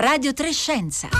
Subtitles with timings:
[0.00, 1.10] Radio Trescenza.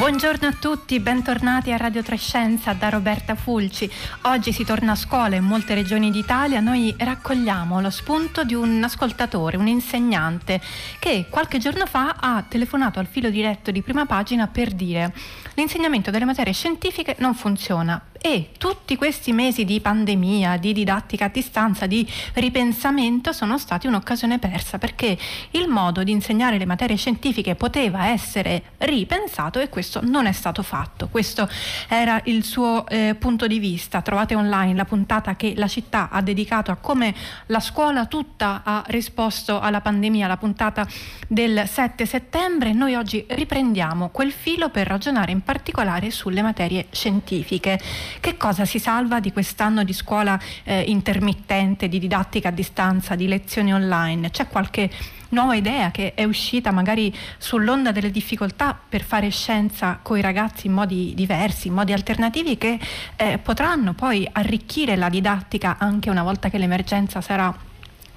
[0.00, 3.88] Buongiorno a tutti, bentornati a Radio Trescenza da Roberta Fulci.
[4.22, 6.60] Oggi si torna a scuola in molte regioni d'Italia.
[6.60, 10.58] Noi raccogliamo lo spunto di un ascoltatore, un insegnante,
[10.98, 15.12] che qualche giorno fa ha telefonato al filo diretto di prima pagina per dire
[15.52, 21.28] l'insegnamento delle materie scientifiche non funziona e tutti questi mesi di pandemia, di didattica a
[21.28, 25.16] distanza, di ripensamento sono stati un'occasione persa perché
[25.52, 30.62] il modo di insegnare le materie scientifiche poteva essere ripensato e questo non è stato
[30.62, 31.08] fatto.
[31.08, 31.48] Questo
[31.88, 34.02] era il suo eh, punto di vista.
[34.02, 37.14] Trovate online la puntata che la città ha dedicato a come
[37.46, 40.86] la scuola tutta ha risposto alla pandemia, la puntata
[41.26, 42.74] del 7 settembre.
[42.74, 47.78] Noi oggi riprendiamo quel filo per ragionare in particolare sulle materie scientifiche.
[48.18, 53.28] Che cosa si salva di quest'anno di scuola eh, intermittente, di didattica a distanza, di
[53.28, 54.30] lezioni online?
[54.30, 54.90] C'è qualche
[55.30, 60.66] nuova idea che è uscita magari sull'onda delle difficoltà per fare scienza con i ragazzi
[60.66, 62.78] in modi diversi, in modi alternativi che
[63.16, 67.68] eh, potranno poi arricchire la didattica anche una volta che l'emergenza sarà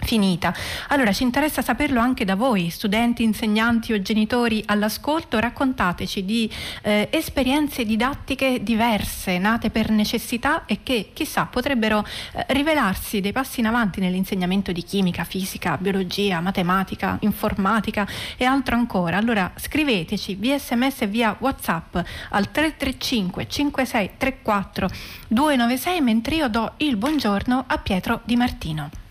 [0.03, 0.53] finita.
[0.89, 6.49] Allora ci interessa saperlo anche da voi, studenti, insegnanti o genitori all'ascolto, raccontateci di
[6.81, 13.59] eh, esperienze didattiche diverse, nate per necessità e che chissà potrebbero eh, rivelarsi dei passi
[13.59, 18.07] in avanti nell'insegnamento di chimica, fisica, biologia, matematica, informatica
[18.38, 19.17] e altro ancora.
[19.17, 21.95] Allora scriveteci via sms e via whatsapp
[22.29, 24.88] al 335 5634
[25.27, 29.02] 296 mentre io do il buongiorno a Pietro Di Martino.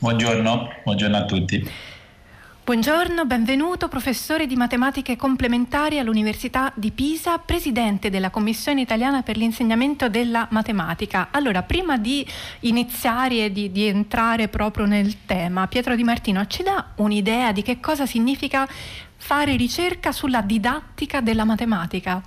[0.00, 1.68] Buongiorno, buongiorno a tutti.
[2.62, 10.08] Buongiorno, benvenuto professore di matematiche complementari all'Università di Pisa, presidente della Commissione italiana per l'insegnamento
[10.08, 11.30] della matematica.
[11.32, 12.24] Allora, prima di
[12.60, 17.62] iniziare e di, di, entrare proprio nel tema, Pietro Di Martino ci dà un'idea di
[17.62, 18.68] che cosa significa
[19.16, 22.22] fare ricerca sulla didattica della matematica?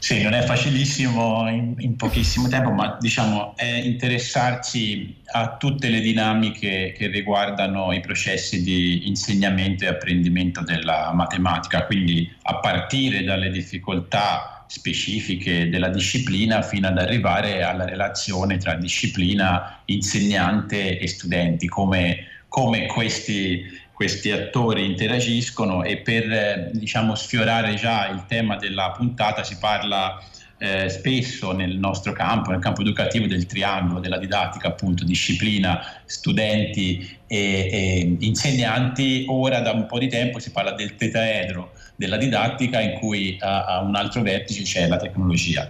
[0.00, 6.00] Sì, non è facilissimo in, in, pochissimo tempo, ma diciamo è interessarsi a tutte le
[6.00, 13.50] dinamiche che riguardano i processi di insegnamento e apprendimento della matematica, quindi a partire dalle
[13.50, 22.26] difficoltà specifiche della disciplina fino ad arrivare alla relazione tra disciplina, insegnante e studenti, come,
[22.46, 23.64] come questi
[23.98, 30.22] questi attori interagiscono e per eh, diciamo, sfiorare già il tema della puntata si parla
[30.56, 37.18] eh, spesso nel nostro campo, nel campo educativo del triangolo della didattica, appunto disciplina, studenti
[37.26, 39.26] e, e insegnanti.
[39.30, 43.64] Ora da un po' di tempo si parla del tetraedro della didattica in cui a,
[43.64, 45.68] a un altro vertice c'è la tecnologia.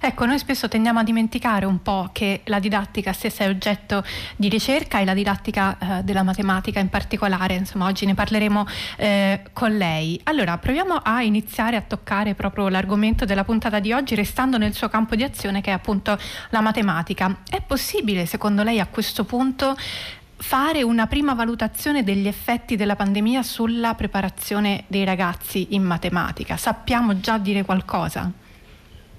[0.00, 4.04] Ecco, noi spesso tendiamo a dimenticare un po' che la didattica stessa è oggetto
[4.36, 8.66] di ricerca e la didattica eh, della matematica in particolare, insomma oggi ne parleremo
[8.96, 10.20] eh, con lei.
[10.24, 14.88] Allora, proviamo a iniziare a toccare proprio l'argomento della puntata di oggi restando nel suo
[14.88, 16.18] campo di azione che è appunto
[16.50, 17.38] la matematica.
[17.48, 19.76] È possibile secondo lei a questo punto
[20.36, 26.56] fare una prima valutazione degli effetti della pandemia sulla preparazione dei ragazzi in matematica?
[26.56, 28.42] Sappiamo già dire qualcosa?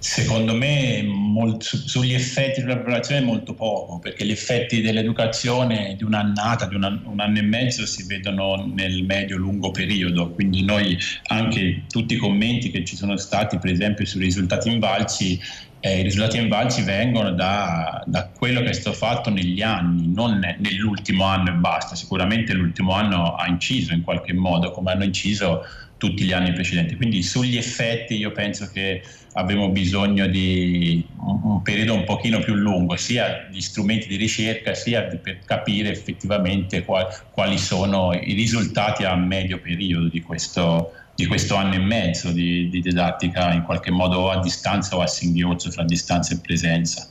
[0.08, 6.68] Secondo me molto, sugli effetti della preparazione molto poco, perché gli effetti dell'educazione di un'annata,
[6.68, 10.96] di una, un anno e mezzo si vedono nel medio-lungo periodo, quindi noi
[11.26, 15.42] anche tutti i commenti che ci sono stati per esempio sui risultati invalsi,
[15.80, 20.40] eh, i risultati invalsi vengono da, da, quello che è stato fatto negli anni, non
[20.60, 25.64] nell'ultimo anno e basta, sicuramente l'ultimo anno ha inciso in qualche modo come hanno inciso
[25.98, 29.02] tutti gli anni precedenti, quindi sugli effetti io penso che
[29.34, 34.74] avremo bisogno di un, un, periodo un pochino più lungo, sia di strumenti di ricerca,
[34.74, 40.92] sia di, per capire effettivamente qual, quali sono i risultati a medio periodo di questo,
[41.16, 45.08] di questo anno e mezzo di, di didattica in qualche modo a distanza o a
[45.08, 47.10] singhiozzo tra distanza e presenza.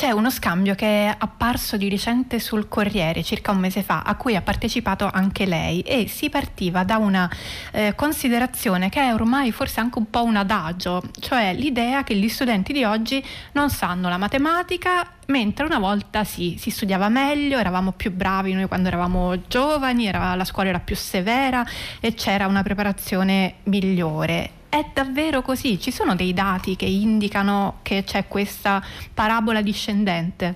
[0.00, 4.14] C'è uno scambio che è apparso di recente sul Corriere circa un mese fa, a
[4.14, 7.30] cui ha partecipato anche lei e si partiva da una
[7.70, 12.30] eh, considerazione che è ormai forse anche un po' un adagio, cioè l'idea che gli
[12.30, 17.92] studenti di oggi non sanno la matematica mentre una volta sì, si studiava meglio, eravamo
[17.92, 21.62] più bravi noi quando eravamo giovani, era, la scuola era più severa
[22.00, 24.59] e c'era una preparazione migliore.
[24.70, 25.80] È davvero così?
[25.80, 28.80] Ci sono dei dati che indicano che c'è questa
[29.12, 30.54] parabola discendente?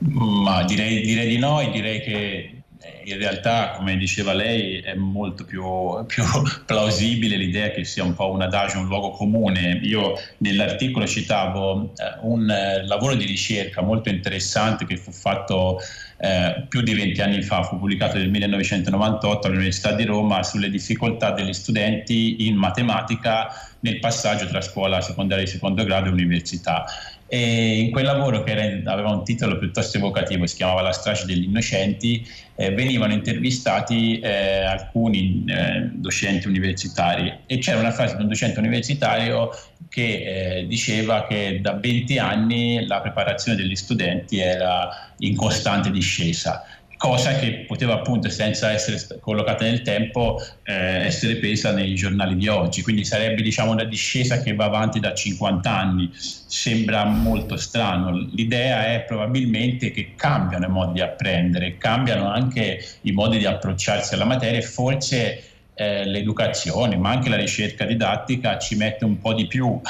[0.00, 2.58] Ma direi, direi di no e direi che
[3.04, 5.64] in realtà, come diceva lei, è molto più,
[6.06, 6.22] più,
[6.66, 9.80] plausibile l'idea che sia un po' un adagio, un luogo comune.
[9.82, 15.78] Io nell'articolo citavo eh, un eh, lavoro di ricerca molto interessante che fu fatto
[16.20, 21.30] eh, più di 20 anni fa, fu pubblicato nel 1998 all'Università di Roma sulle difficoltà
[21.30, 23.46] degli studenti in matematica
[23.80, 26.84] nel passaggio tra scuola secondaria di secondo grado e università.
[27.30, 31.26] E in quel lavoro che era, aveva un titolo piuttosto evocativo, si chiamava La strage
[31.26, 32.26] degli innocenti,
[32.56, 37.40] eh, venivano intervistati eh, alcuni eh, docenti universitari.
[37.46, 39.50] E c'era una frase di un docente universitario
[39.90, 46.64] che eh, diceva che da 20 anni la preparazione degli studenti era in costante discesa
[46.98, 52.48] cosa che poteva appunto senza essere collocata nel tempo eh, essere presa nei giornali di
[52.48, 58.10] oggi, quindi sarebbe diciamo una discesa che va avanti da 50 anni, sembra molto strano,
[58.10, 64.14] l'idea è probabilmente che cambiano i modi di apprendere, cambiano anche i modi di approcciarsi
[64.14, 65.47] alla materia e forse
[65.80, 69.80] eh, l'educazione, ma anche la ricerca didattica ci mette un po' di più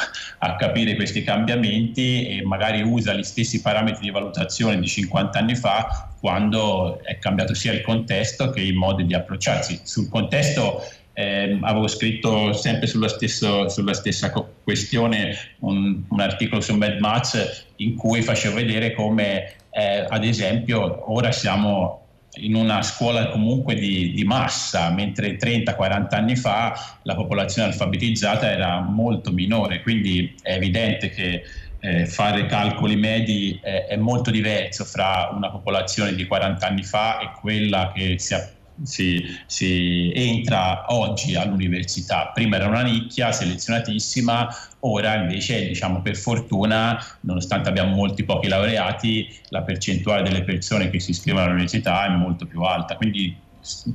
[0.40, 5.54] a capire questi cambiamenti e magari usa gli stessi parametri di valutazione di 50 anni
[5.54, 9.80] fa quando è cambiato sia il contesto che i modi di approcciarsi.
[9.84, 10.82] Sul contesto
[11.14, 14.30] eh, avevo scritto sempre stesso, sulla stessa
[14.62, 21.10] questione un, un, articolo su Mad Match in cui facevo vedere come eh, ad esempio
[21.10, 22.07] ora siamo
[22.40, 28.80] in una scuola comunque di, di massa, mentre 30-40 anni fa la popolazione alfabetizzata era
[28.80, 31.42] molto minore, quindi è evidente che
[31.80, 37.20] eh, fare calcoli medi eh, è molto diverso fra una popolazione di 40 anni fa
[37.20, 38.34] e quella che si,
[38.82, 42.30] si, si entra oggi all'università.
[42.32, 44.48] Prima era una nicchia selezionatissima,
[44.80, 51.00] ora invece diciamo per fortuna, nonostante abbiamo molti pochi laureati, la percentuale delle persone che
[51.00, 52.96] si iscrivono all'università è molto più alta.
[52.96, 53.36] Quindi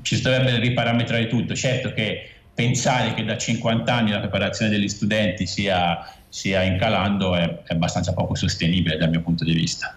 [0.02, 1.56] ci dovrebbe riparametrare tutto.
[1.56, 7.64] Certo che pensare che da 50 anni la preparazione degli studenti sia, sia incalando è,
[7.64, 9.96] è abbastanza poco sostenibile dal mio punto di vista.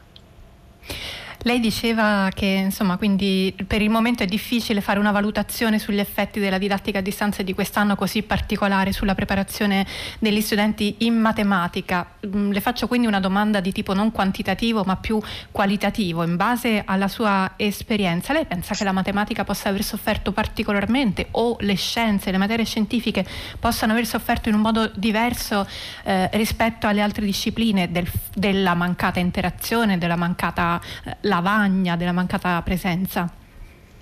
[1.42, 6.40] Lei diceva che insomma, quindi per il momento è difficile fare una valutazione sugli effetti
[6.40, 9.86] della didattica a distanza di quest'anno così particolare sulla preparazione
[10.18, 12.14] degli studenti in matematica.
[12.26, 16.22] Mm, le faccio quindi una domanda di tipo non quantitativo ma più qualitativo.
[16.22, 21.56] In base alla sua esperienza, lei pensa che la matematica possa aver sofferto particolarmente o
[21.60, 23.24] le scienze, le materie scientifiche
[23.58, 25.66] possano aver sofferto in un modo diverso
[26.04, 32.60] eh, rispetto alle altre discipline del, della mancata interazione, della mancata eh, lavagna, della mancata
[32.62, 33.30] presenza?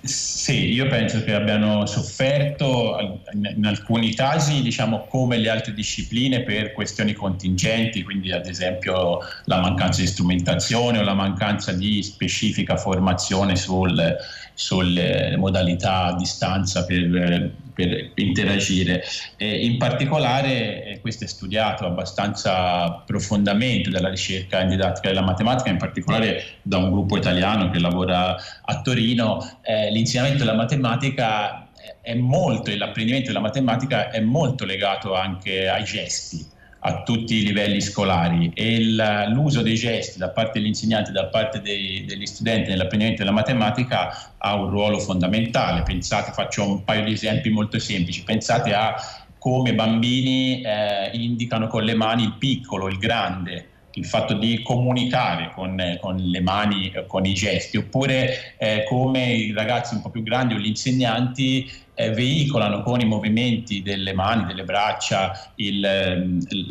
[0.05, 2.95] Sì, io penso che abbiano sofferto
[3.33, 9.59] in alcuni casi, diciamo, come le altre discipline per questioni contingenti, quindi ad esempio la
[9.61, 14.15] mancanza di strumentazione o la mancanza di specifica formazione sul,
[14.55, 19.03] sulle modalità a distanza per, per interagire.
[19.37, 25.69] E in particolare eh, questo è studiato abbastanza profondamente dalla ricerca in didattica della matematica,
[25.69, 29.59] in particolare da un gruppo italiano che lavora a Torino.
[29.61, 31.67] Eh, l'insegnamento della matematica
[32.15, 36.44] molto, l'apprendimento della matematica è molto legato anche ai gesti
[36.87, 38.51] a tutti i livelli scolari.
[38.53, 43.23] E il, l'uso dei gesti da parte degli insegnanti, da parte dei, degli studenti nell'apprendimento
[43.23, 45.81] della matematica ha un ruolo fondamentale.
[45.81, 48.95] Pensate, faccio un paio di esempi molto semplici, pensate a
[49.39, 55.51] come bambini eh, indicano con le mani il piccolo, il grande, il fatto di comunicare
[55.53, 60.23] con, con le mani, con i gesti, oppure eh, come i ragazzi un po' più
[60.23, 65.79] grandi o gli insegnanti eh, veicolano con i movimenti delle mani, delle braccia, il,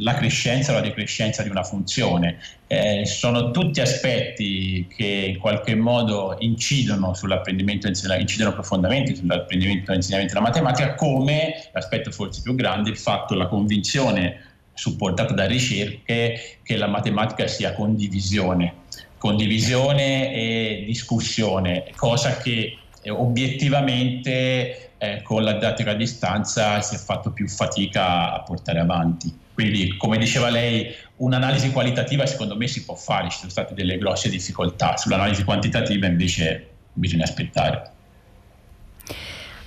[0.01, 2.39] la crescenza o la decrescenza di una funzione.
[2.67, 10.35] Eh, sono tutti aspetti che in qualche modo incidono sull'apprendimento, incidono profondamente sull'apprendimento e insegnamento
[10.35, 16.77] della matematica, come l'aspetto forse più grande, il fatto, la convinzione supportata da ricerche che
[16.77, 18.83] la matematica sia condivisione,
[19.17, 26.99] condivisione e discussione, cosa che eh, obiettivamente eh, con la didattica a distanza si è
[26.99, 29.33] fatto più fatica a portare avanti.
[29.55, 33.99] Quindi, come diceva lei, un'analisi qualitativa secondo me si può fare, ci sono state delle
[33.99, 37.91] grosse difficoltà, sull'analisi quantitativa invece bisogna aspettare.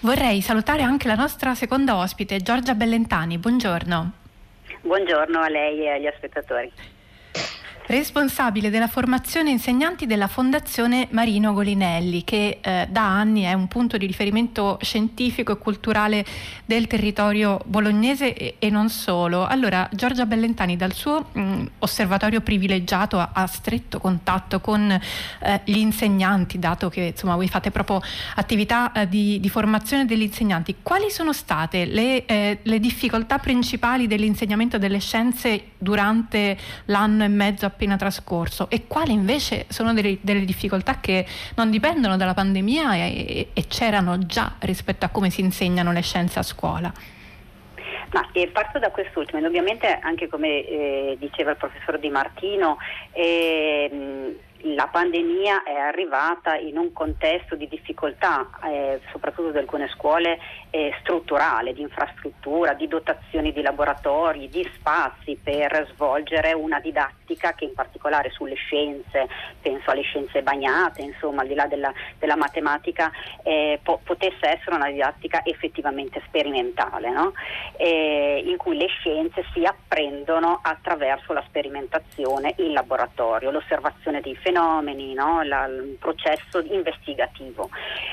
[0.02, 3.38] Vorrei salutare anche la nostra seconda ospite, Giorgia Bellentani.
[3.38, 4.26] Buongiorno.
[4.88, 6.72] Buongiorno a lei e agli aspettatori.
[7.88, 13.96] Responsabile della formazione insegnanti della Fondazione Marino Golinelli, che eh, da anni è un punto
[13.98, 16.26] di riferimento scientifico e culturale
[16.66, 19.46] del territorio bolognese e, e non solo.
[19.46, 25.62] Allora, Giorgia Bellentani dal suo mh, mm, osservatorio privilegiato ha, ha, stretto contatto con eh,
[25.64, 28.02] gli insegnanti, dato che insomma voi fate proprio
[28.36, 30.76] attività eh, di, di, formazione degli insegnanti.
[30.82, 37.66] Quali sono state le, eh, le difficoltà principali dell'insegnamento delle scienze durante l'anno e mezzo
[37.98, 43.68] trascorso e quali invece sono delle, delle difficoltà che non dipendono dalla pandemia e, e,
[43.68, 46.92] c'erano già rispetto a come si insegnano le scienze a scuola?
[48.12, 52.78] Ma, eh, parto da quest'ultimo, ovviamente anche come eh, diceva il professor Di Martino,
[53.12, 60.40] eh, la pandemia è arrivata in un contesto di difficoltà, eh, soprattutto di alcune scuole,
[60.72, 67.66] eh, strutturale, di infrastruttura, di dotazioni di laboratori, di spazi per svolgere una didattica che
[67.66, 69.28] in particolare sulle scienze,
[69.62, 73.12] penso alle scienze bagnate, insomma al di là della, della matematica,
[73.44, 77.34] eh, po- potesse essere una didattica effettivamente sperimentale, no?
[77.78, 84.46] Eh, in cui le scienze si apprendono attraverso la sperimentazione in laboratorio, l'osservazione dei fenomeni,
[85.14, 85.44] no?
[85.44, 87.70] la, il processo investigativo.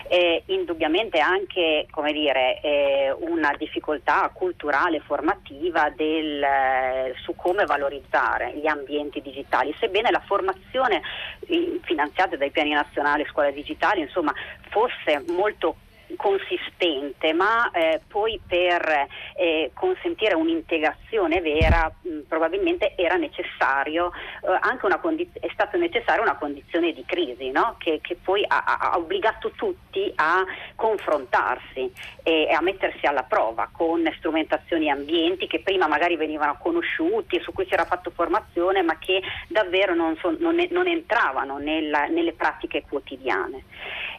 [0.09, 8.67] Eh, indubbiamente anche dire, eh, una difficoltà culturale formativa del, eh, su come valorizzare gli
[8.67, 11.03] ambienti digitali, sebbene la formazione
[11.47, 14.33] eh, finanziata dai piani nazionali scuole digitali insomma,
[14.71, 15.77] fosse molto
[16.17, 24.87] consistente, ma eh, poi per eh, consentire un'integrazione vera mh, probabilmente era necessario eh, anche
[24.87, 27.77] una condiz- è stata necessaria una condizione di crisi no?
[27.79, 30.45] che, che, poi ha, ha, obbligato tutti a
[30.75, 31.93] confrontarsi
[32.23, 37.53] e, a mettersi alla prova con strumentazioni e ambienti che prima magari venivano conosciuti, su
[37.53, 42.33] cui si era fatto formazione, ma che davvero non, so, non, non entravano nella, nelle
[42.33, 43.65] pratiche quotidiane.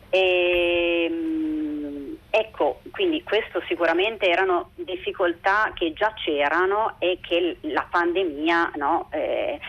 [0.09, 8.71] E, ehm, ecco, quindi questo sicuramente erano difficoltà che già c'erano e che la pandemia,
[8.75, 9.59] no, eh,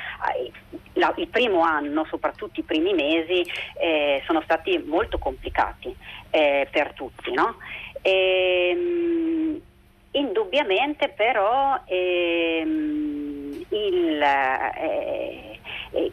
[0.94, 3.44] la, il primo anno, soprattutto i primi mesi,
[3.80, 5.94] eh, sono stati molto complicati
[6.30, 7.32] eh, per tutti.
[7.32, 7.56] No?
[8.02, 9.60] E, ehm,
[10.12, 15.60] indubbiamente però ehm, il, eh,
[15.92, 16.12] eh,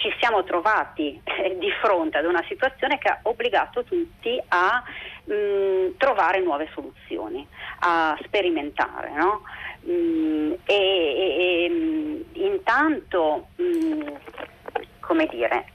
[0.00, 4.82] ci siamo trovati eh, di fronte ad una situazione che ha obbligato tutti a
[5.24, 7.46] mh, mm, trovare nuove soluzioni,
[7.80, 9.12] a sperimentare.
[9.12, 9.42] No?
[9.82, 14.12] Mh, mm, e, e, e, mm, intanto, mh,
[15.00, 15.66] come dire,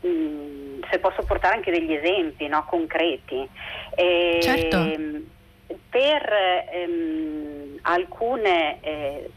[0.89, 3.47] se posso portare anche degli esempi no, concreti.
[3.95, 5.23] E, certo.
[5.89, 6.33] Per
[6.71, 9.29] ehm, alcune eh,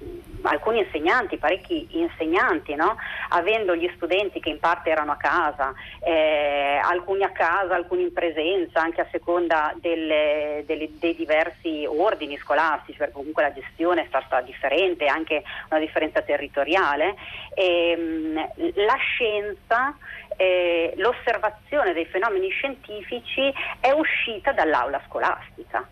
[0.42, 2.96] alcuni insegnanti, parecchi insegnanti, no?
[3.30, 8.12] avendo gli studenti che in parte erano a casa, eh, alcuni a casa, alcuni in
[8.12, 14.06] presenza, anche a seconda delle, delle, dei diversi ordini scolastici, perché comunque la gestione è
[14.08, 17.16] stata differente, anche una differenza territoriale.
[17.54, 18.34] E, ehm,
[18.74, 19.96] la scienza
[20.36, 25.86] eh, l'osservazione dei fenomeni scientifici è uscita dall'aula scolastica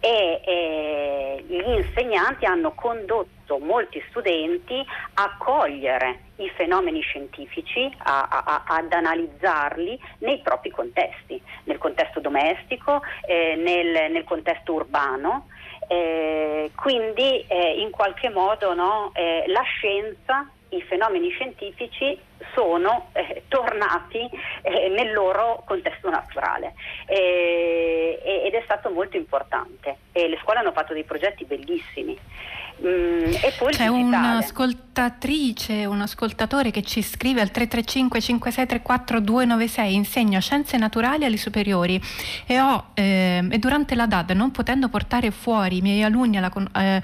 [0.00, 4.84] e eh, gli insegnanti hanno condotto molti studenti
[5.14, 13.02] a cogliere i fenomeni scientifici, a, a, ad analizzarli nei propri contesti, nel contesto domestico,
[13.26, 15.48] eh, nel, nel, contesto urbano.
[15.88, 22.18] Eh, quindi eh, in qualche modo no, eh, la scienza i fenomeni scientifici
[22.54, 24.28] sono eh, tornati
[24.62, 26.74] eh, nel loro contesto naturale.
[27.06, 29.96] Eh, ed è stato molto importante.
[30.12, 32.18] E le scuole hanno fatto dei progetti bellissimi.
[32.84, 33.32] Mm,
[33.70, 41.38] C'è un'ascoltatrice, un ascoltatore che ci scrive al 335 5634 296 insegno scienze naturali alle
[41.38, 41.98] superiori.
[42.46, 46.52] E, ho, eh, e durante la DAD non potendo portare fuori i miei alunni alla,
[46.74, 47.00] eh,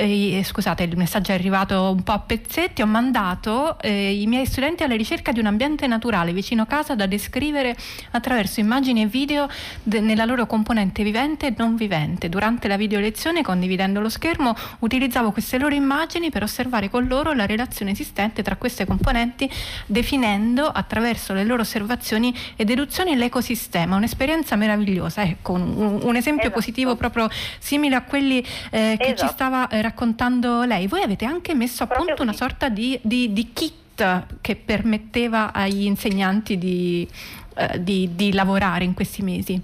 [0.00, 4.46] eh, scusate, il messaggio è arrivato un po' a pezzetti, ho mandato eh, i miei
[4.46, 7.76] studenti alla ricerca di un ambiente naturale vicino casa da descrivere
[8.12, 9.48] attraverso immagini e video
[9.82, 12.28] de- nella loro componente vivente e non vivente.
[12.28, 17.32] Durante la video lezione, condividendo lo schermo, utilizzavo queste loro immagini per osservare con loro
[17.32, 19.50] la relazione esistente tra queste componenti,
[19.86, 23.96] definendo attraverso le loro osservazioni e deduzioni l'ecosistema.
[23.96, 26.58] Un'esperienza meravigliosa, ecco, un, un esempio esatto.
[26.58, 27.28] positivo proprio
[27.58, 28.38] simile a quelli
[28.70, 29.26] eh, che esatto.
[29.26, 33.32] ci stava eh, raccontando lei, voi avete anche messo a punto una sorta di, di,
[33.32, 37.06] di kit che permetteva agli insegnanti di,
[37.54, 39.60] eh, di, di lavorare in questi mesi.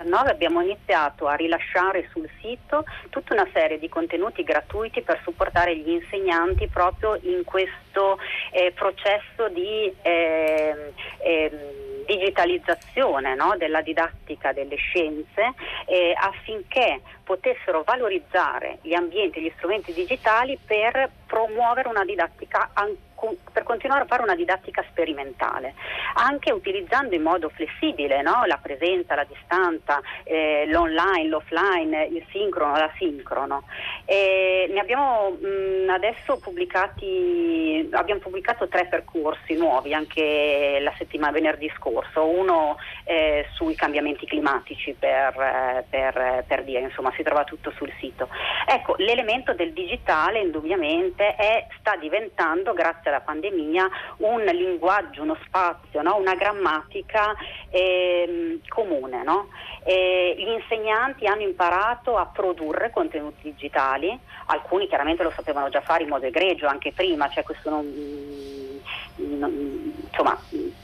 [0.00, 5.76] 2019 abbiamo iniziato a rilasciare sul sito tutta una serie di contenuti gratuiti per supportare
[5.76, 8.18] gli insegnanti proprio in questo
[8.52, 15.52] eh, processo di eh, eh, digitalizzazione no, della didattica delle scienze
[15.86, 23.09] eh, affinché potessero valorizzare gli ambienti e gli strumenti digitali per promuovere una didattica ancora
[23.52, 25.74] per continuare a fare una didattica sperimentale,
[26.14, 28.44] anche utilizzando in modo flessibile no?
[28.46, 33.64] la presenza, la distanza, eh, l'online, l'offline, il sincrono, l'asincrono.
[34.04, 41.32] E ne abbiamo mh, mm, adesso pubblicati, abbiamo pubblicato tre percorsi nuovi anche la settimana
[41.32, 47.44] venerdì scorso, uno eh, sui cambiamenti climatici per, eh, per, per dire, insomma si trova
[47.44, 48.28] tutto sul sito.
[48.66, 53.88] Ecco, l'elemento del digitale indubbiamente è, sta diventando, grazie alla pandemia,
[54.18, 56.16] un linguaggio, uno spazio, no?
[56.16, 57.34] una grammatica
[57.70, 59.22] eh, comune.
[59.22, 59.48] No?
[59.82, 66.10] gli insegnanti hanno imparato a produrre contenuti digitali, alcuni chiaramente lo sapevano già fare in
[66.10, 68.79] modo egregio anche prima, cioè questo non,
[69.16, 70.38] insomma,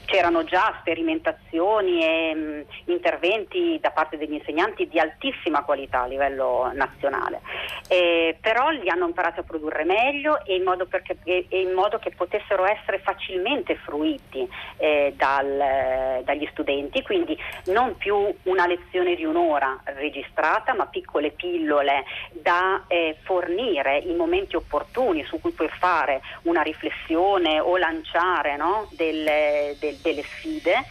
[0.05, 6.71] c'erano già sperimentazioni e mh, interventi da parte degli insegnanti di altissima qualità a livello
[6.73, 7.41] nazionale,
[7.89, 11.99] eh, però li hanno imparati a produrre meglio e in modo, perché, e in modo
[11.99, 19.25] che potessero essere facilmente fruiti eh, dal, dagli studenti, quindi non più una lezione di
[19.25, 26.21] un'ora registrata, ma piccole pillole da eh, fornire in momenti opportuni su cui puoi fare
[26.43, 30.85] una riflessione o lanciare no, del, del delle sfide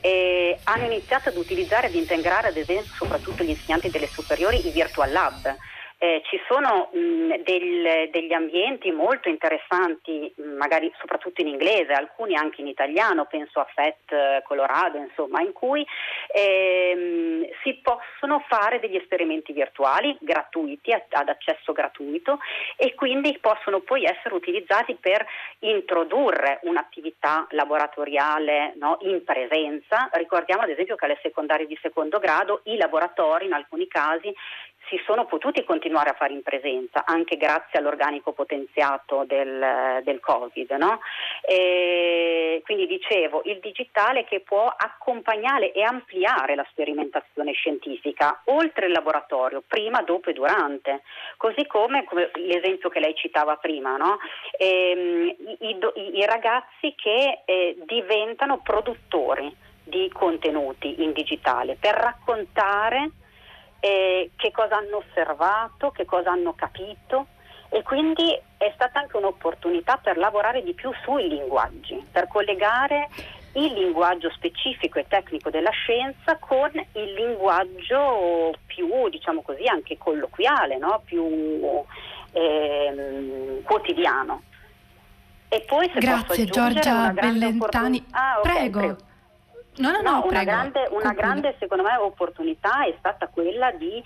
[0.00, 4.66] e hanno iniziato ad utilizzare e ad integrare ad esempio soprattutto gli insegnanti delle superiori
[4.66, 5.56] i virtual lab
[6.02, 12.62] eh, ci sono mh, del, degli ambienti molto interessanti, magari soprattutto in inglese, alcuni anche
[12.62, 15.86] in italiano, penso a FET eh, Colorado, insomma, in cui
[16.34, 22.38] ehm, si possono fare degli esperimenti virtuali gratuiti, ad accesso gratuito
[22.76, 25.26] e quindi possono poi essere utilizzati per
[25.58, 30.08] introdurre un'attività laboratoriale no, in presenza.
[30.12, 34.34] Ricordiamo ad esempio che alle secondarie di secondo grado i laboratori in alcuni casi
[34.90, 40.70] si sono potuti continuare a fare in presenza anche grazie all'organico potenziato del, del Covid.
[40.72, 41.00] No?
[42.64, 49.62] quindi dicevo, il digitale che può accompagnare e ampliare la sperimentazione scientifica oltre il laboratorio,
[49.66, 51.02] prima, dopo e durante,
[51.36, 54.18] così come, come l'esempio che lei citava prima, no?
[54.58, 63.10] ehm, i, i, i, ragazzi che eh, diventano produttori di contenuti in digitale per raccontare
[63.80, 67.26] eh, che cosa hanno osservato, che cosa hanno capito
[67.70, 73.08] e quindi è stata anche un'opportunità per lavorare di più sui linguaggi, per collegare
[73.52, 80.78] il linguaggio specifico e tecnico della scienza con il linguaggio più, diciamo così, anche colloquiale,
[80.78, 81.00] no?
[81.04, 81.24] più
[82.32, 84.42] eh, quotidiano.
[85.48, 88.04] E poi se Grazie Giorgia Bellentani.
[88.10, 88.78] Ah, okay, prego.
[88.78, 88.96] prego.
[89.76, 94.02] No, no, no, no una, grande, una grande, secondo me, opportunità è stata quella di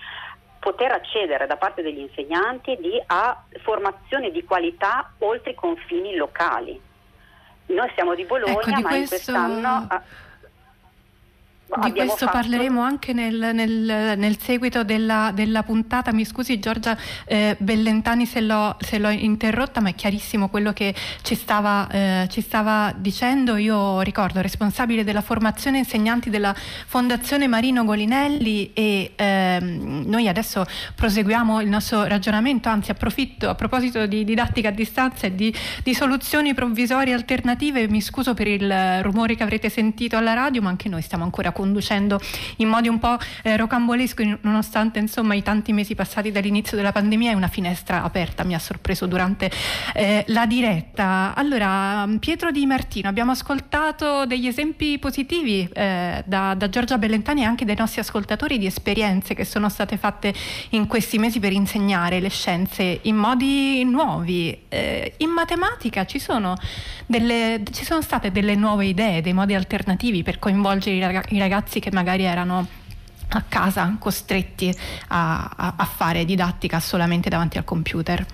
[0.61, 6.81] poter accedere da parte degli insegnanti di, a formazione di qualità oltre i confini locali.
[7.67, 8.97] Noi siamo di Bologna, ecco, di ma questo...
[8.97, 9.87] in quest'anno
[11.83, 12.39] di questo fatto...
[12.39, 16.13] parleremo anche nel, nel, nel seguito della, della, puntata.
[16.13, 20.95] Mi scusi Giorgia eh, Bellentani se l'ho, se l'ho, interrotta, ma è chiarissimo quello che
[21.23, 23.57] ci stava, eh, ci stava, dicendo.
[23.57, 31.61] Io ricordo responsabile della formazione insegnanti della Fondazione Marino Golinelli e ehm, noi adesso proseguiamo
[31.61, 36.53] il nostro ragionamento, anzi approfitto a proposito di didattica a distanza e di, di soluzioni
[36.53, 37.89] provvisorie alternative.
[37.89, 41.53] Mi scuso per il rumore che avrete sentito alla radio, ma anche noi stiamo ancora
[41.55, 42.21] conducendo
[42.57, 47.31] in modi un po' eh, rocamboleschi nonostante insomma i tanti mesi passati dall'inizio della pandemia
[47.31, 49.51] è una finestra aperta, mi ha sorpreso durante
[49.95, 51.33] eh, la diretta.
[51.35, 57.45] Allora, Pietro Di Martino, abbiamo ascoltato degli esempi positivi eh, da, da Giorgia Bellentani e
[57.45, 60.35] anche dai nostri ascoltatori di esperienze che sono state fatte
[60.71, 64.59] in questi mesi per insegnare le scienze in modi nuovi.
[64.69, 66.57] Eh, in matematica ci sono,
[67.07, 71.35] delle, ci sono state delle nuove idee, dei modi alternativi per coinvolgere i, ragazzi
[71.81, 72.67] che magari erano
[73.29, 74.75] a casa costretti
[75.09, 78.25] a, a, a fare didattica solamente davanti al computer.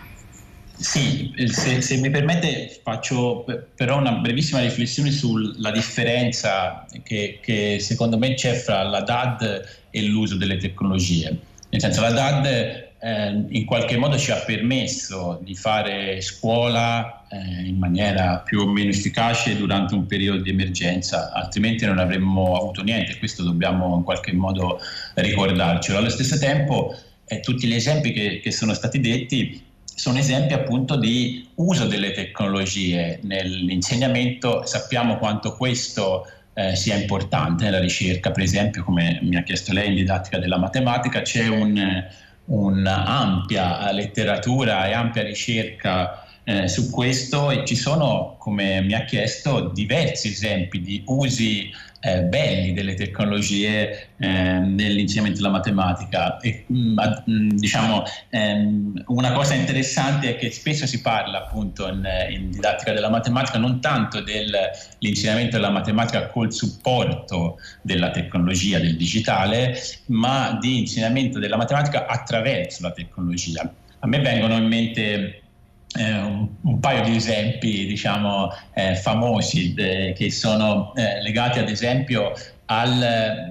[0.76, 3.44] Sì, se, se, mi permette faccio
[3.74, 10.02] però una brevissima riflessione sulla differenza che, che, secondo me c'è fra la DAD e
[10.04, 11.38] l'uso delle tecnologie.
[11.68, 17.66] Nel senso la DAD eh, in qualche modo ci ha permesso di fare scuola eh,
[17.66, 22.82] in maniera più o meno efficace durante un periodo di emergenza, altrimenti non avremmo avuto
[22.82, 24.80] niente, questo dobbiamo in qualche modo
[25.14, 25.98] ricordarcelo.
[25.98, 30.96] Allo stesso tempo eh, tutti gli esempi che, che sono stati detti sono esempi appunto
[30.96, 38.82] di uso delle tecnologie nell'insegnamento, sappiamo quanto questo eh, sia importante nella ricerca, per esempio
[38.82, 41.76] come mi ha chiesto lei in didattica della matematica c'è un,
[42.50, 49.70] un'ampia letteratura e ampia ricerca eh, su questo e ci sono, come mi ha chiesto,
[49.72, 56.40] diversi esempi di usi eh, belli delle tecnologie eh, nell'insegnamento della matematica.
[56.40, 56.98] E, mh, mm,
[57.30, 62.92] mm, diciamo, ehm, una cosa interessante è che spesso si parla appunto in, in didattica
[62.92, 70.80] della matematica non tanto dell'insegnamento della matematica col supporto della tecnologia, del digitale, ma di
[70.80, 73.72] insegnamento della matematica attraverso la tecnologia.
[74.00, 75.42] A me vengono in mente
[75.98, 81.68] eh, un, un, paio di esempi diciamo eh, famosi eh, che sono eh, legati ad
[81.68, 82.32] esempio
[82.66, 83.46] all'approccio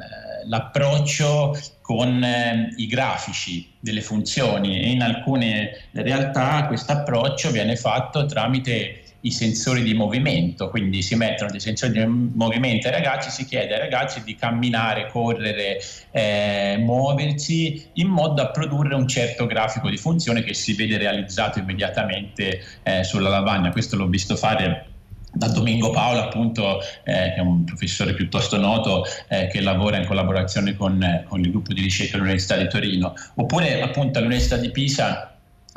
[1.55, 4.79] eh, con eh, i grafici delle funzioni.
[4.79, 11.15] E in alcune realtà questo approccio viene fatto tramite i sensori di movimento, quindi si
[11.15, 15.79] mettono dei sensori di movimento ai ragazzi, si chiede ai ragazzi di camminare, correre,
[16.11, 21.59] eh, muoversi in modo da produrre un certo grafico di funzione che si vede realizzato
[21.59, 23.71] immediatamente eh, sulla lavagna.
[23.71, 24.85] Questo l'ho visto fare
[25.31, 30.05] da Domingo Paolo, appunto, eh, che è un professore piuttosto noto eh, che lavora in
[30.05, 34.71] collaborazione con, eh, con il gruppo di ricerca dell'Università di Torino, oppure appunto all'Università di
[34.71, 35.28] Pisa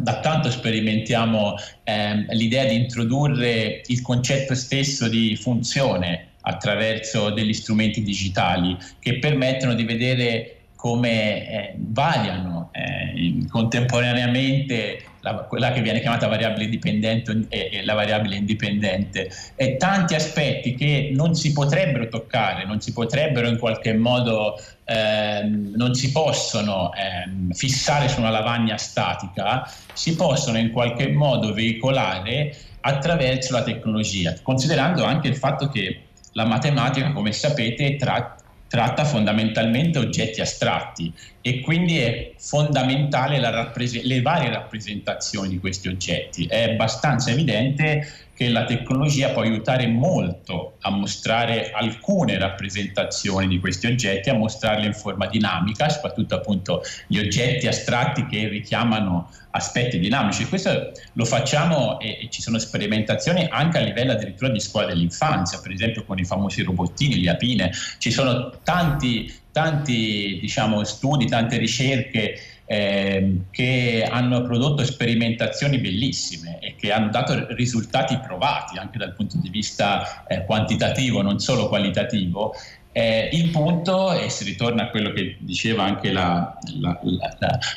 [0.03, 8.03] da tanto sperimentiamo ehm, l'idea di introdurre il concetto stesso di funzione attraverso degli strumenti
[8.03, 16.27] digitali che permettono di vedere come eh, variano eh, contemporaneamente la, quella che viene chiamata
[16.27, 19.31] variabile dipendente e, e, la variabile indipendente.
[19.55, 25.75] E tanti aspetti che non si potrebbero toccare, non si potrebbero in qualche modo, ehm,
[25.77, 32.57] non si possono ehm, fissare su una lavagna statica, si possono in qualche modo veicolare
[32.81, 38.42] attraverso la tecnologia, considerando anche il fatto che la matematica, come sapete, tratta
[38.73, 46.47] tratta fondamentalmente oggetti astratti e quindi è fondamentale rappres- le varie rappresentazioni di questi oggetti.
[46.47, 53.87] È abbastanza evidente che la tecnologia può aiutare molto a mostrare alcune rappresentazioni di questi
[53.87, 60.47] oggetti, a mostrarle in forma dinamica, soprattutto appunto gli oggetti astratti che richiamano aspetti dinamici.
[60.47, 65.61] Questo lo facciamo e, e, ci sono sperimentazioni anche a livello addirittura di scuola dell'infanzia,
[65.61, 67.71] per esempio con i famosi robottini, gli apine.
[67.99, 72.39] Ci sono tanti, tanti diciamo, studi, tante ricerche
[72.73, 79.37] eh, che hanno prodotto sperimentazioni bellissime e che hanno dato risultati provati anche dal punto
[79.37, 82.55] di vista eh, quantitativo, non solo qualitativo,
[82.93, 86.99] eh, il punto, e si ritorna a quello che diceva anche la, la,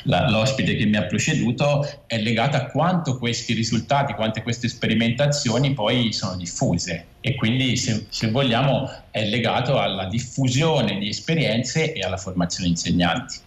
[0.04, 5.74] la, l'ospite che mi ha preceduto, è legato a quanto questi risultati, quante queste sperimentazioni
[5.74, 12.00] poi sono diffuse e quindi se, se vogliamo è legato alla diffusione di esperienze e
[12.00, 13.44] alla formazione insegnanti.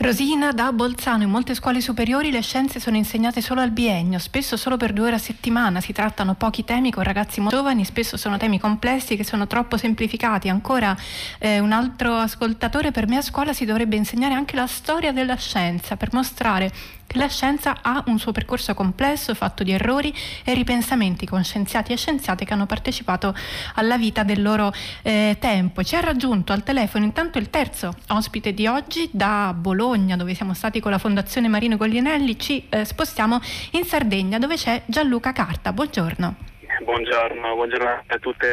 [0.00, 4.56] Rosina, da Bolzano in molte scuole superiori le scienze sono insegnate solo al biennio, spesso
[4.56, 8.16] solo per due ore a settimana, si trattano pochi temi con ragazzi molto giovani, spesso
[8.16, 10.48] sono temi complessi che sono troppo semplificati.
[10.48, 10.96] Ancora
[11.40, 15.34] eh, un altro ascoltatore, per me a scuola si dovrebbe insegnare anche la storia della
[15.34, 16.70] scienza per mostrare
[17.08, 21.92] che la scienza ha un suo percorso complesso, fatto di errori e ripensamenti con scienziati
[21.92, 23.34] e scienziate che hanno partecipato
[23.76, 24.70] alla vita del loro
[25.02, 25.82] eh, tempo.
[25.82, 30.52] Ci ha raggiunto al telefono intanto il terzo ospite di oggi da Bologna, dove siamo
[30.52, 33.40] stati con la Fondazione Marino Gollinelli, ci eh, spostiamo
[33.72, 35.72] in Sardegna, dove c'è Gianluca Carta.
[35.72, 36.36] Buongiorno.
[36.84, 38.46] Buongiorno, buongiorno a tutte.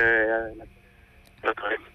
[1.41, 1.93] Eh,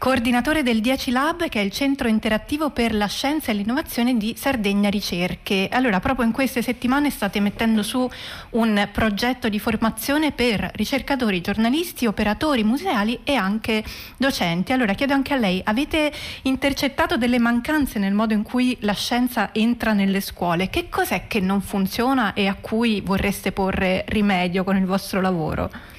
[0.00, 4.32] coordinatore del 10 Lab, che è il centro interattivo per la scienza e l'innovazione di
[4.34, 5.68] Sardegna Ricerche.
[5.70, 8.08] Allora, proprio in queste settimane state mettendo su
[8.52, 13.84] un progetto di formazione per ricercatori, giornalisti, operatori museali e anche
[14.16, 14.72] docenti.
[14.72, 16.10] Allora, chiedo anche a lei, avete
[16.44, 20.70] intercettato delle mancanze nel modo in cui la scienza entra nelle scuole?
[20.70, 25.98] Che cos'è che non funziona e a cui vorreste porre rimedio con il vostro lavoro?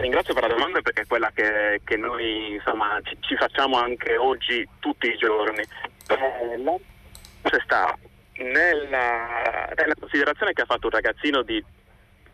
[0.00, 4.16] Ringrazio per la domanda perché è quella che, che noi insomma, ci, ci, facciamo anche
[4.16, 5.62] oggi tutti i giorni.
[6.08, 7.96] Eh, la sta
[8.38, 11.62] nella, nella, considerazione che ha fatto un ragazzino di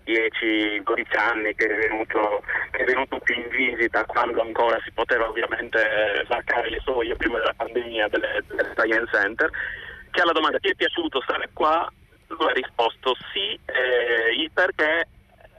[0.05, 5.29] 10-12 anni che è, venuto, che è venuto qui in visita quando ancora si poteva
[5.29, 9.51] ovviamente varcare le soglie prima della pandemia delle, delle Science Center
[10.11, 11.91] che alla domanda ti è piaciuto stare qua,
[12.29, 15.07] lui ha risposto sì, eh, perché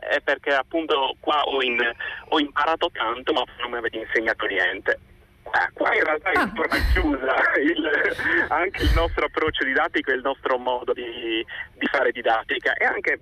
[0.08, 1.80] è perché appunto qua ho, in,
[2.30, 5.00] ho imparato tanto ma non mi avete insegnato niente.
[5.74, 6.64] Qua in realtà è un po'
[6.94, 12.74] chiusa il, anche il nostro approccio didattico e il nostro modo di, di fare didattica.
[12.74, 13.20] E anche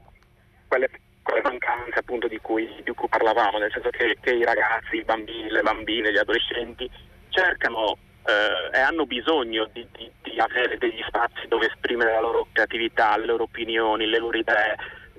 [0.68, 0.90] quelle,
[1.24, 5.04] quelle mancanze appunto di cui, di cui, parlavamo, nel senso che, che, i ragazzi, i
[5.04, 6.90] bambini, le bambine, gli adolescenti
[7.30, 13.18] cercano eh, e hanno bisogno di, di, avere degli spazi dove esprimere la loro creatività,
[13.18, 14.76] le loro opinioni, le loro idee,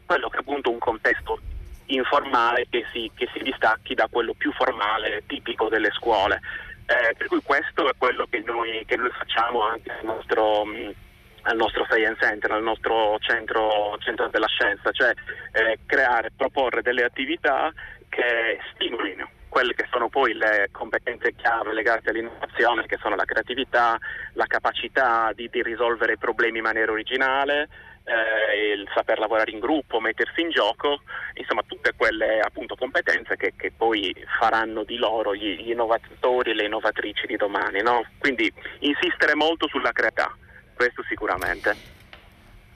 [0.07, 1.41] quello che appunto un contesto
[1.87, 6.41] informale che si, che si distacchi da quello più formale tipico delle scuole.
[6.87, 10.95] Eh, per cui questo è quello che noi, che noi facciamo anche nel nostro, mh,
[11.43, 15.13] al nostro Science Center, al nostro centro, centro della scienza, cioè
[15.53, 17.73] eh, creare, proporre delle attività
[18.09, 23.99] che stimolino quelle che sono poi le competenze chiave legate all'innovazione, che sono la creatività,
[24.33, 27.69] la capacità di, di risolvere problemi in maniera originale,
[28.05, 31.03] eh, il saper lavorare in gruppo, mettersi in gioco,
[31.35, 36.55] insomma tutte quelle appunto, competenze che, che, poi faranno di loro gli, gli innovatori e
[36.55, 37.83] le innovatrici di domani.
[37.83, 38.05] No?
[38.19, 40.37] Quindi insistere molto sulla creatività,
[40.75, 42.02] questo sicuramente.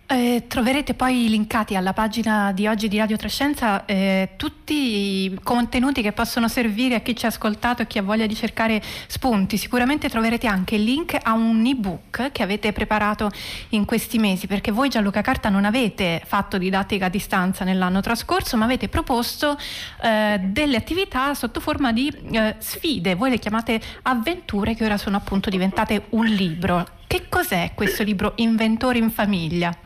[0.09, 6.01] Eh, troverete poi linkati alla pagina di oggi di Radio Trescenza eh, tutti i contenuti
[6.01, 9.57] che possono servire a chi ci ha ascoltato e chi ha voglia di cercare spunti.
[9.57, 13.33] Sicuramente troverete anche il link a un ebook che avete preparato
[13.71, 18.57] in questi mesi, perché voi Gianluca Carta non avete fatto didattica a distanza nell'anno trascorso,
[18.57, 19.59] ma avete proposto
[20.03, 23.17] eh, delle attività sotto forma di eh, sfide.
[23.17, 26.87] Voi le chiamate avventure che ora sono appunto diventate un libro.
[27.09, 29.77] Che cos'è questo libro Inventori in famiglia?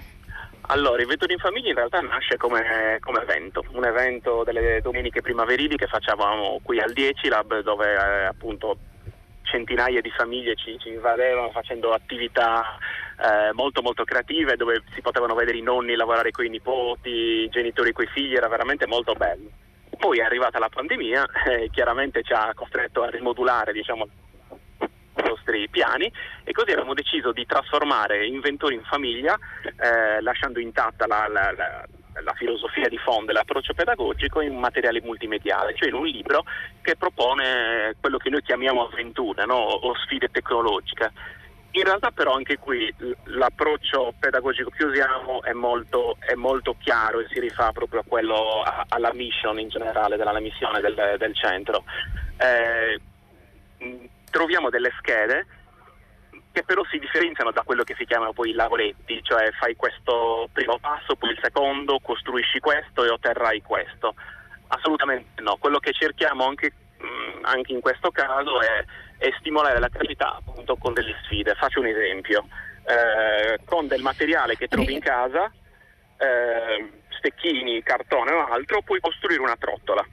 [0.71, 5.21] Allora, il Vettori in Famiglia in realtà nasce come, come, evento, un evento delle domeniche
[5.21, 8.77] primaverili che facevamo qui al 10 Lab dove eh, appunto
[9.43, 12.79] centinaia di famiglie ci, ci invadevano facendo attività
[13.19, 17.49] eh, molto molto creative dove si potevano vedere i nonni lavorare con i nipoti, i
[17.49, 19.51] genitori con i figli, era veramente molto bello.
[19.99, 24.07] Poi è arrivata la pandemia e eh, chiaramente ci ha costretto a rimodulare diciamo,
[25.17, 26.11] i nostri piani
[26.45, 31.85] e così abbiamo deciso di trasformare Inventori in famiglia eh, lasciando intatta la, la, la
[32.23, 36.45] la filosofia di fondo e l'approccio pedagogico in un materiale multimediale, cioè in un libro
[36.83, 39.57] che propone quello che noi chiamiamo avventure no?
[39.57, 41.13] o sfide tecnologiche.
[41.73, 42.93] In realtà però anche qui
[43.25, 48.63] l'approccio pedagogico che usiamo è molto, è molto chiaro e si rifà proprio a quello,
[48.63, 51.85] a, alla mission in generale, alla missione del, del centro.
[52.39, 52.99] Eh,
[54.51, 55.47] troviamo delle schede
[56.51, 60.49] che però si differenziano da quello che si chiamano poi i lavoretti, cioè fai questo
[60.53, 64.17] primo passo, poi il secondo, costruisci questo e otterrai questo.
[64.67, 68.85] Assolutamente no, quello che cerchiamo anche, mm, anche in questo caso è,
[69.19, 71.55] è, stimolare la creatività appunto con delle sfide.
[71.55, 72.49] Faccio un esempio,
[72.83, 75.53] eh, con del materiale che trovi in casa,
[76.19, 80.05] eh, stecchini, cartone o altro, puoi costruire una trottola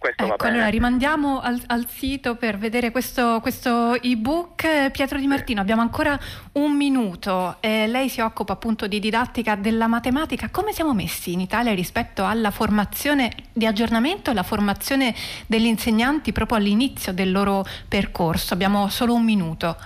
[0.00, 4.90] ecco, allora rimandiamo al, al, sito per vedere questo, questo, ebook.
[4.90, 6.18] Pietro Di Martino, abbiamo ancora
[6.52, 7.56] un minuto.
[7.60, 10.50] Eh, lei si occupa appunto di didattica della matematica.
[10.50, 15.14] Come siamo messi in Italia rispetto alla formazione di aggiornamento e la formazione
[15.46, 18.54] degli insegnanti proprio all'inizio del loro percorso?
[18.54, 19.76] Abbiamo solo un minuto.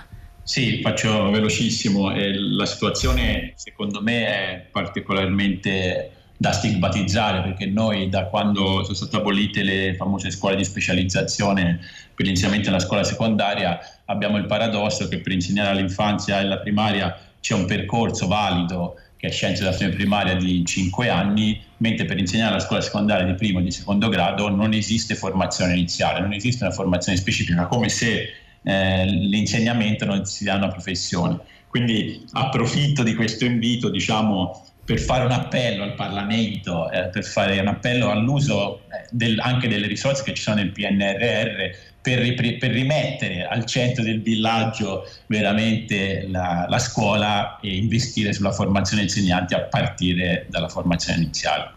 [0.43, 2.11] Sì, faccio velocissimo.
[2.11, 9.17] Eh, la situazione secondo me è particolarmente da stigmatizzare perché noi da quando sono state
[9.17, 11.81] abolite le famose scuole di specializzazione
[12.15, 17.13] per l'insegnamento nella scuola secondaria abbiamo il paradosso che per insegnare all'infanzia e alla primaria
[17.41, 22.51] c'è un percorso valido che è scienze della primaria di 5 anni, mentre per insegnare
[22.51, 26.63] alla scuola secondaria di primo e di secondo grado non esiste formazione iniziale, non esiste
[26.63, 28.29] una formazione specifica, come se
[28.63, 31.37] eh, l'insegnamento non sia una professione.
[31.67, 37.59] Quindi approfitto di questo invito, diciamo, per fare un appello al Parlamento, eh, per fare
[37.59, 41.69] un appello all'uso eh, del, anche delle risorse che ci sono nel PNRR
[42.01, 49.03] per, per rimettere al centro del villaggio veramente la, la scuola e investire sulla formazione
[49.03, 51.71] insegnanti a partire dalla formazione iniziale.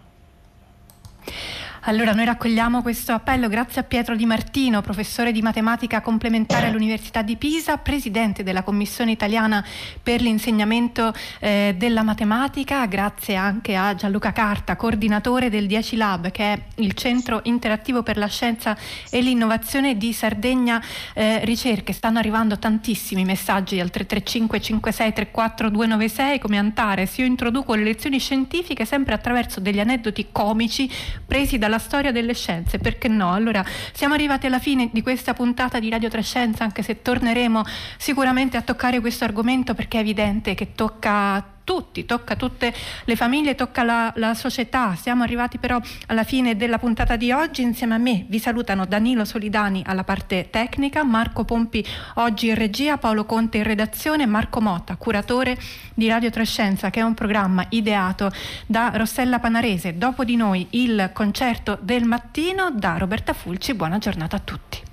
[1.85, 7.23] Allora noi raccogliamo questo appello grazie a Pietro Di Martino, professore di matematica complementare all'Università
[7.23, 9.67] di Pisa, presidente della Commissione italiana
[10.01, 16.53] per l'insegnamento eh, della matematica, grazie anche a Gianluca Carta, coordinatore del 10 Lab, che
[16.53, 18.77] è il centro interattivo per la scienza
[19.11, 20.81] e l'innovazione di Sardegna
[21.15, 21.93] eh, Ricerche.
[21.93, 27.19] Stanno arrivando tantissimi messaggi al 335 5634 296 come Antares.
[27.19, 30.89] Io introduco le lezioni scientifiche sempre attraverso degli aneddoti comici
[31.27, 33.33] presi dalla la storia delle scienze, perché no?
[33.33, 37.65] Allora siamo arrivati alla fine di questa puntata di Radio Trescenza, anche se torneremo
[37.97, 42.73] sicuramente a toccare questo argomento perché è evidente che tocca tutti, tocca tutte
[43.05, 44.95] le famiglie, tocca la, la, società.
[44.95, 47.63] Siamo arrivati però alla fine della puntata di oggi.
[47.63, 52.99] Insieme a me vi salutano Danilo Solidani alla parte tecnica, Marco Pompi oggi in regia,
[52.99, 55.59] Paolo Conte in redazione, Marco Motta, curatore
[55.95, 58.31] di Radio Trescenza, che è un programma ideato
[58.67, 59.99] da Rossella Panarese.
[59.99, 63.75] Dopo di noi il concerto del mattino da Roberta Fulci.
[63.75, 64.92] Buona giornata a tutti.